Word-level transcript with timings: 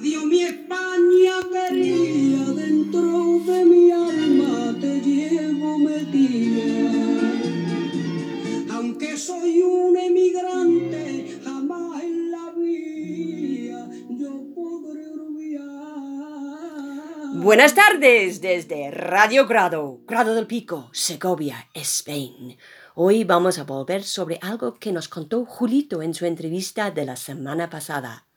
Adiós 0.00 0.24
mi 0.24 0.40
España 0.40 1.34
quería, 1.52 2.44
dentro 2.56 3.38
de 3.44 3.64
mi 3.66 3.90
alma 3.90 4.74
te 4.80 4.98
llevo 4.98 5.76
metida. 5.78 6.90
Aunque 8.72 9.18
soy 9.18 9.60
un 9.60 9.94
emigrante, 9.98 11.38
jamás 11.44 12.02
en 12.02 12.30
la 12.30 12.50
vida 12.56 13.90
yo 14.08 14.42
podré 14.54 15.06
olvidar. 15.06 15.68
Buenas 17.34 17.74
tardes 17.74 18.40
desde 18.40 18.90
Radio 18.90 19.46
Grado, 19.46 20.00
Grado 20.06 20.34
del 20.34 20.46
Pico, 20.46 20.88
Segovia, 20.94 21.68
España. 21.74 22.56
Hoy 22.94 23.24
vamos 23.24 23.58
a 23.58 23.64
volver 23.64 24.02
sobre 24.02 24.38
algo 24.40 24.78
que 24.78 24.92
nos 24.92 25.08
contó 25.08 25.44
Julito 25.44 26.00
en 26.00 26.14
su 26.14 26.24
entrevista 26.24 26.90
de 26.90 27.04
la 27.04 27.16
semana 27.16 27.68
pasada. 27.68 28.29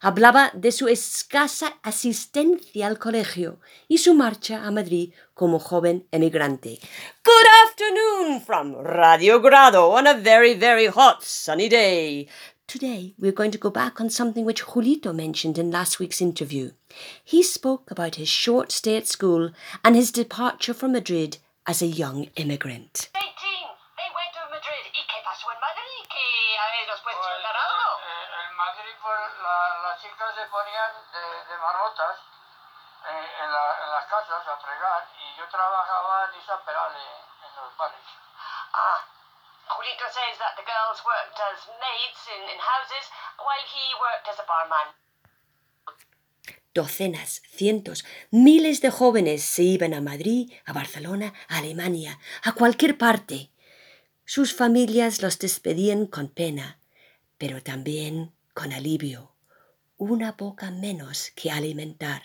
Hablaba 0.00 0.50
de 0.54 0.72
su 0.72 0.88
escasa 0.88 1.78
asistencia 1.82 2.86
al 2.86 2.98
colegio 2.98 3.60
y 3.88 3.98
su 3.98 4.14
marcha 4.14 4.64
a 4.64 4.70
Madrid 4.70 5.12
como 5.34 5.58
joven 5.58 6.06
emigrante. 6.10 6.78
Good 7.24 7.46
afternoon 7.66 8.40
from 8.40 8.74
Radio 8.74 9.40
Grado 9.40 9.90
on 9.90 10.06
a 10.06 10.14
very, 10.14 10.54
very 10.54 10.86
hot 10.86 11.22
sunny 11.22 11.68
day. 11.68 12.28
Today 12.66 13.14
we're 13.18 13.32
going 13.32 13.50
to 13.52 13.58
go 13.58 13.70
back 13.70 14.00
on 14.00 14.10
something 14.10 14.44
which 14.44 14.64
Julito 14.64 15.14
mentioned 15.14 15.58
in 15.58 15.70
last 15.70 15.98
week's 15.98 16.20
interview. 16.20 16.72
He 17.24 17.42
spoke 17.42 17.90
about 17.90 18.16
his 18.16 18.28
short 18.28 18.72
stay 18.72 18.96
at 18.96 19.06
school 19.06 19.50
and 19.84 19.96
his 19.96 20.10
departure 20.10 20.74
from 20.74 20.92
Madrid 20.92 21.38
as 21.66 21.82
a 21.82 21.86
young 21.86 22.28
immigrant. 22.36 23.10
La- 29.42 29.78
las 29.82 30.00
chicas 30.02 30.34
se 30.34 30.44
ponían 30.48 30.92
de, 31.12 31.24
de 31.52 31.56
manotas 31.58 32.16
eh, 33.08 33.28
en, 33.42 33.52
la- 33.52 33.76
en 33.84 33.90
las 33.90 34.06
casas 34.06 34.46
a 34.46 34.56
fregar 34.58 35.08
y 35.18 35.38
yo 35.38 35.48
trabajaba 35.48 36.30
en 36.32 36.40
Isa 36.40 36.54
en 36.54 37.62
los 37.62 37.76
bares. 37.76 38.06
Ah, 38.72 39.00
Julito 39.68 40.04
says 40.12 40.38
that 40.38 40.56
the 40.56 40.62
girls 40.64 41.00
worked 41.04 41.38
as 41.40 41.58
maids 41.80 42.22
in, 42.36 42.42
in 42.52 42.58
houses 42.58 43.04
while 43.38 43.64
he 43.72 43.94
worked 44.00 44.28
as 44.28 44.38
a 44.40 44.46
barman. 44.46 44.94
Docenas, 46.74 47.40
cientos, 47.56 48.04
miles 48.30 48.80
de 48.80 48.90
jóvenes 48.90 49.44
se 49.44 49.62
iban 49.62 49.94
a 49.94 50.00
Madrid, 50.00 50.52
a 50.66 50.72
Barcelona, 50.72 51.32
a 51.48 51.58
Alemania, 51.58 52.18
a 52.42 52.52
cualquier 52.52 52.98
parte. 52.98 53.50
Sus 54.24 54.56
familias 54.56 55.22
los 55.22 55.38
despedían 55.38 56.06
con 56.06 56.28
pena, 56.28 56.78
pero 57.38 57.62
también 57.62 58.33
con 58.54 58.72
alivio. 58.72 59.32
Una 59.98 60.32
boca 60.32 60.70
menos 60.70 61.30
que 61.34 61.50
alimentar. 61.50 62.22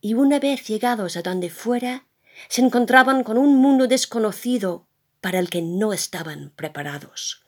Y 0.00 0.14
una 0.14 0.38
vez 0.38 0.66
llegados 0.66 1.16
a 1.16 1.22
donde 1.22 1.48
fuera, 1.48 2.06
se 2.48 2.60
encontraban 2.60 3.24
con 3.24 3.38
un 3.38 3.56
mundo 3.56 3.86
desconocido 3.86 4.86
para 5.20 5.38
el 5.38 5.48
que 5.48 5.62
no 5.62 5.92
estaban 5.92 6.52
preparados. 6.56 7.44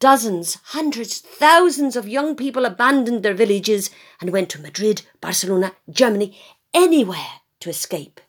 Dozens, 0.00 0.58
hundreds, 0.74 1.22
thousands 1.22 1.96
of 1.96 2.08
young 2.08 2.34
people 2.34 2.66
abandoned 2.66 3.22
their 3.22 3.34
villages 3.34 3.90
and 4.20 4.30
went 4.30 4.50
to 4.50 4.60
Madrid, 4.60 5.02
Barcelona, 5.20 5.72
Germany, 5.88 6.36
anywhere 6.74 7.42
to 7.60 7.70
escape. 7.70 8.20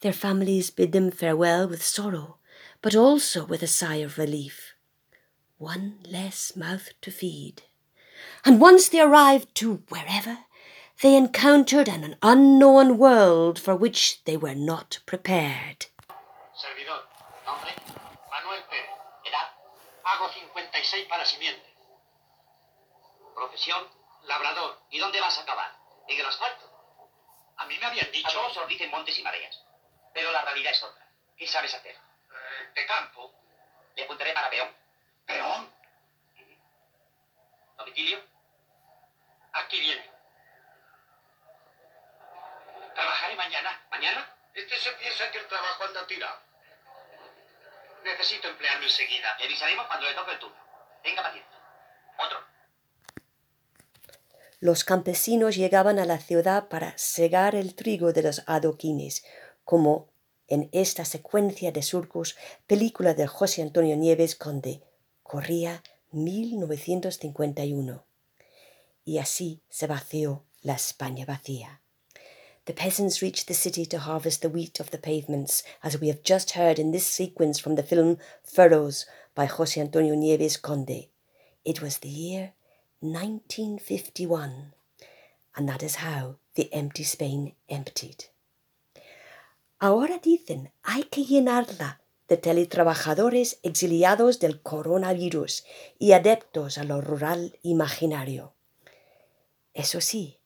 Their 0.00 0.14
families 0.14 0.70
bid 0.70 0.92
them 0.92 1.10
farewell 1.10 1.68
with 1.68 1.84
sorrow, 1.84 2.38
but 2.80 2.96
also 2.96 3.44
with 3.44 3.62
a 3.62 3.66
sigh 3.66 3.96
of 3.96 4.16
relief. 4.16 4.72
One 5.58 5.98
less 6.10 6.56
mouth 6.56 6.88
to 7.02 7.10
feed. 7.10 7.62
And 8.44 8.60
once 8.60 8.88
they 8.88 9.00
arrived 9.00 9.54
to 9.56 9.82
wherever, 9.88 10.38
they 11.02 11.16
encountered 11.16 11.88
an 11.88 12.16
unknown 12.22 12.98
world 12.98 13.58
for 13.58 13.74
which 13.74 14.22
they 14.24 14.36
were 14.36 14.54
not 14.54 14.98
prepared. 15.06 15.86
Servidor. 16.54 17.00
Nombre. 17.46 17.72
Manuel 18.30 18.62
Pérez. 18.68 18.90
Edad. 19.24 19.48
Hago 20.04 20.28
56 20.28 21.06
para 21.08 21.24
simiente. 21.24 21.68
Profesión. 23.34 23.88
Labrador. 24.24 24.78
¿Y 24.90 24.98
dónde 24.98 25.20
vas 25.20 25.38
a 25.38 25.42
acabar? 25.42 25.72
¿En 26.06 26.20
el 26.20 26.26
asfalto? 26.26 26.70
A 27.56 27.66
mí 27.66 27.78
me 27.78 27.86
habían 27.86 28.10
dicho... 28.12 28.28
A 28.28 28.32
todos 28.32 28.56
os 28.58 28.68
dicen 28.68 28.90
montes 28.90 29.18
y 29.18 29.22
mareas. 29.22 29.58
Pero 30.12 30.30
la 30.32 30.42
realidad 30.42 30.72
es 30.72 30.82
otra. 30.82 31.06
¿Qué 31.36 31.46
sabes 31.46 31.74
hacer? 31.74 31.94
Eh, 31.94 32.72
de 32.74 32.86
campo. 32.86 33.32
Le 33.96 34.04
apuntaré 34.04 34.32
para 34.32 34.50
peón. 34.50 34.68
¿Peón? 35.26 35.72
¿Domicilio? 37.80 38.18
Aquí 39.52 39.80
viene. 39.80 40.04
Trabajaré 42.94 43.36
mañana. 43.36 43.70
¿Mañana? 43.90 44.36
Este 44.52 44.76
se 44.76 44.92
piensa 44.92 45.30
que 45.32 45.38
el 45.38 45.46
trabajo 45.48 45.84
anda 45.84 46.06
tirado. 46.06 46.38
Necesito 48.04 48.48
emplearme 48.48 48.84
enseguida. 48.84 49.34
Le 49.38 49.46
avisaremos 49.46 49.86
cuando 49.86 50.06
le 50.06 50.14
toque 50.14 50.32
el 50.32 50.38
turno. 50.38 50.56
Tenga 51.02 51.22
paciencia. 51.22 51.58
Otro. 52.18 52.44
Los 54.58 54.84
campesinos 54.84 55.56
llegaban 55.56 55.98
a 55.98 56.04
la 56.04 56.18
ciudad 56.18 56.68
para 56.68 56.98
segar 56.98 57.54
el 57.54 57.74
trigo 57.74 58.12
de 58.12 58.22
los 58.22 58.42
adoquines, 58.46 59.24
como 59.64 60.12
en 60.48 60.68
esta 60.72 61.06
secuencia 61.06 61.72
de 61.72 61.82
surcos, 61.82 62.36
película 62.66 63.14
de 63.14 63.26
José 63.26 63.62
Antonio 63.62 63.96
Nieves 63.96 64.36
Conde, 64.36 64.82
corría 65.22 65.82
1951. 66.12 68.04
Y 69.04 69.18
así 69.18 69.60
se 69.68 69.86
vació 69.86 70.44
la 70.62 70.74
España 70.74 71.24
vacía. 71.26 71.80
The 72.66 72.74
peasants 72.74 73.22
reached 73.22 73.48
the 73.48 73.54
city 73.54 73.86
to 73.86 73.98
harvest 73.98 74.42
the 74.42 74.48
wheat 74.48 74.80
of 74.80 74.90
the 74.90 74.98
pavements, 74.98 75.62
as 75.82 75.98
we 76.00 76.08
have 76.08 76.22
just 76.22 76.52
heard 76.52 76.78
in 76.78 76.92
this 76.92 77.06
sequence 77.06 77.58
from 77.58 77.74
the 77.74 77.82
film 77.82 78.18
Furrows 78.44 79.06
by 79.34 79.46
José 79.46 79.80
Antonio 79.80 80.14
Nieves 80.14 80.56
Conde. 80.56 81.08
It 81.64 81.80
was 81.80 81.98
the 81.98 82.08
year 82.08 82.52
1951, 83.00 84.72
and 85.56 85.68
that 85.68 85.82
is 85.82 85.96
how 85.96 86.36
the 86.54 86.72
empty 86.72 87.02
Spain 87.02 87.54
emptied. 87.68 88.26
Ahora 89.80 90.18
dicen, 90.18 90.70
hay 90.84 91.04
que 91.04 91.24
llenarla 91.24 91.99
de 92.30 92.36
teletrabajadores 92.36 93.58
exiliados 93.64 94.38
del 94.38 94.62
coronavirus 94.62 95.64
y 95.98 96.12
adeptos 96.12 96.78
a 96.78 96.84
lo 96.84 97.00
rural 97.00 97.58
imaginario. 97.62 98.54
Eso 99.74 100.00
sí, 100.00 100.38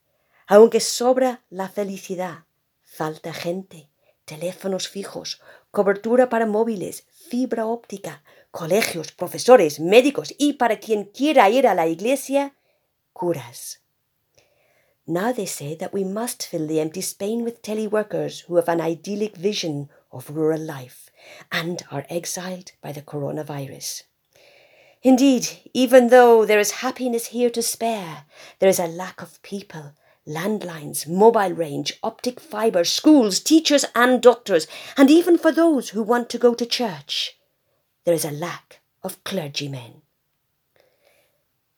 aunque 0.46 0.80
sobra 0.80 1.44
la 1.50 1.68
felicidad, 1.68 2.46
falta 2.82 3.34
gente, 3.34 3.90
teléfonos 4.24 4.88
fijos, 4.88 5.42
cobertura 5.70 6.30
para 6.30 6.46
móviles, 6.46 7.06
fibra 7.28 7.66
óptica, 7.66 8.24
colegios, 8.50 9.12
profesores, 9.12 9.78
médicos 9.78 10.34
y 10.38 10.54
para 10.54 10.80
quien 10.80 11.04
quiera 11.04 11.50
ir 11.50 11.66
a 11.66 11.74
la 11.74 11.86
iglesia, 11.86 12.56
curas. 13.12 13.82
Now 15.06 15.34
they 15.34 15.46
say 15.46 15.76
that 15.76 15.92
we 15.92 16.02
must 16.02 16.46
fill 16.46 16.66
the 16.66 16.80
empty 16.80 17.02
Spain 17.02 17.44
with 17.44 17.60
teleworkers 17.60 18.46
who 18.48 18.56
have 18.56 18.70
an 18.70 18.80
idyllic 18.80 19.36
vision 19.36 19.90
of 20.14 20.30
rural 20.30 20.60
life 20.60 21.10
and 21.50 21.82
are 21.90 22.06
exiled 22.08 22.72
by 22.80 22.92
the 22.92 23.02
coronavirus. 23.02 24.04
Indeed, 25.02 25.48
even 25.74 26.08
though 26.08 26.46
there 26.46 26.58
is 26.58 26.80
happiness 26.80 27.26
here 27.26 27.50
to 27.50 27.62
spare, 27.62 28.24
there 28.58 28.70
is 28.70 28.78
a 28.78 28.86
lack 28.86 29.20
of 29.20 29.42
people, 29.42 29.92
landlines, 30.26 31.06
mobile 31.06 31.52
range, 31.52 31.98
optic 32.02 32.40
fibre, 32.40 32.84
schools, 32.84 33.40
teachers, 33.40 33.84
and 33.94 34.22
doctors, 34.22 34.66
and 34.96 35.10
even 35.10 35.36
for 35.36 35.52
those 35.52 35.90
who 35.90 36.02
want 36.02 36.30
to 36.30 36.38
go 36.38 36.54
to 36.54 36.64
church, 36.64 37.38
there 38.04 38.14
is 38.14 38.24
a 38.24 38.30
lack 38.30 38.80
of 39.02 39.22
clergymen. 39.24 40.00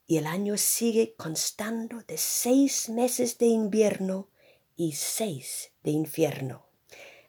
Y 0.08 0.18
el 0.18 0.26
año 0.26 0.56
sigue 0.56 1.16
constando 1.18 2.06
de 2.06 2.16
seis 2.16 2.88
meses 2.88 3.38
de 3.38 3.46
invierno 3.46 4.28
y 4.76 4.92
seis 4.92 5.70
de 5.82 5.90
infierno. 5.90 6.65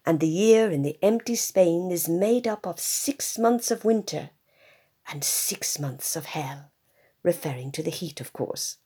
And 0.07 0.21
the 0.21 0.27
year 0.29 0.71
in 0.71 0.83
the 0.83 0.97
empty 1.01 1.35
Spain 1.35 1.91
is 1.91 2.07
made 2.07 2.47
up 2.47 2.65
of 2.65 2.79
six 2.79 3.37
months 3.37 3.71
of 3.71 3.83
winter 3.83 4.29
and 5.11 5.21
six 5.21 5.79
months 5.79 6.15
of 6.15 6.27
hell, 6.27 6.71
referring 7.23 7.73
to 7.73 7.83
the 7.83 7.91
heat, 7.91 8.21
of 8.21 8.31
course. 8.31 8.77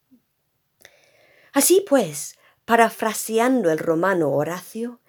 Así 1.54 1.86
pues, 1.88 2.40
parafraseando 2.66 3.70
el 3.70 3.78
romano 3.78 4.32
Horacio, 4.32 5.00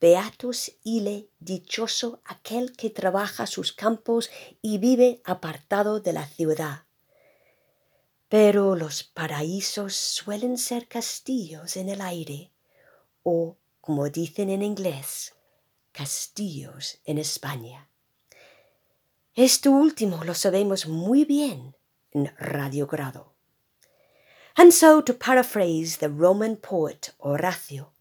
Beatus 0.00 0.72
ille 0.82 1.28
dichoso 1.40 2.22
aquel 2.24 2.74
que 2.74 2.88
trabaja 2.88 3.46
sus 3.46 3.74
campos 3.74 4.30
y 4.62 4.78
vive 4.78 5.20
apartado 5.26 6.00
de 6.00 6.14
la 6.14 6.26
ciudad. 6.26 6.84
Pero 8.30 8.76
los 8.76 9.02
paraísos 9.02 9.94
suelen 9.94 10.56
ser 10.56 10.88
castillos 10.88 11.76
en 11.76 11.90
el 11.90 12.00
aire, 12.00 12.50
o, 13.22 13.58
como 13.82 14.08
dicen 14.08 14.48
en 14.48 14.62
inglés, 14.62 15.34
castillos 16.00 16.98
en 17.04 17.18
España. 17.18 17.86
Esto 19.34 19.70
último 19.70 20.24
lo 20.24 20.34
sabemos 20.34 20.86
muy 20.86 21.26
bien 21.26 21.76
en 22.12 22.32
Radio 22.38 22.86
Grado. 22.86 23.34
And 24.56 24.72
so, 24.72 25.02
to 25.02 25.12
paraphrase 25.12 25.98
the 25.98 26.08
Roman 26.08 26.56
poet 26.56 27.12
Horatio, 27.18 27.92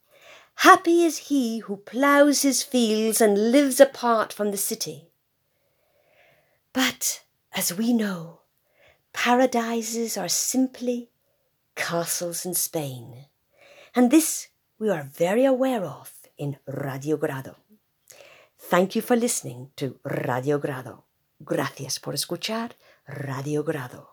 happy 0.64 1.04
is 1.04 1.28
he 1.30 1.60
who 1.60 1.76
ploughs 1.76 2.44
his 2.44 2.64
fields 2.64 3.20
and 3.20 3.52
lives 3.52 3.82
apart 3.82 4.32
from 4.32 4.52
the 4.52 4.58
city. 4.58 5.12
But, 6.72 7.24
as 7.52 7.74
we 7.74 7.92
know, 7.92 8.44
paradises 9.12 10.18
are 10.18 10.30
simply 10.30 11.10
castles 11.76 12.46
in 12.46 12.54
Spain, 12.54 13.26
and 13.94 14.10
this 14.10 14.48
we 14.80 14.90
are 14.90 15.04
very 15.04 15.44
aware 15.44 15.84
of 15.84 16.14
in 16.38 16.58
Radio 16.66 17.18
Grado. 17.18 17.58
Thank 18.70 18.96
you 18.96 19.02
for 19.02 19.18
listening 19.18 19.72
to 19.78 20.00
Radio 20.04 20.60
Grado. 20.60 21.08
Gracias 21.40 22.00
por 22.00 22.14
escuchar 22.14 22.76
Radio 23.08 23.64
Grado. 23.64 24.08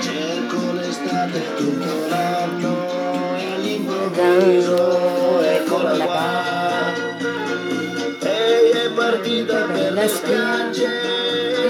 Cerco 0.00 0.72
l'estate 0.72 1.42
tutto 1.58 2.08
l'anno 2.08 3.34
all'improvviso 3.34 5.42
eccola 5.42 6.04
qua. 6.06 6.92
Lei 8.22 8.70
è 8.70 8.90
partita 8.94 9.66
per 9.66 9.92
le 9.92 10.08
spiagge 10.08 11.15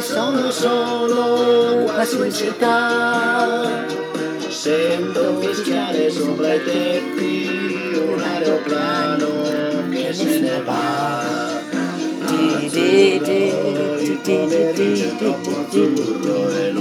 sono 0.06 0.50
solo 0.52 1.82
qua 1.82 2.04
su 2.04 2.30
città. 2.30 3.84
Sento 4.48 5.40
fischiare 5.40 6.10
sopra 6.10 6.54
i 6.54 6.62
tetti 6.62 7.94
un 8.06 8.20
aeroplano 8.20 9.88
che 9.90 10.12
se 10.14 10.38
ne 10.38 10.62
va. 10.62 11.64
Di, 12.28 12.68
di, 12.70 13.20
di, 13.20 13.52
di, 14.00 14.18
di, 14.22 14.46
di, 14.46 14.72
di, 14.74 14.94
di, 14.94 15.92
di, 15.92 16.75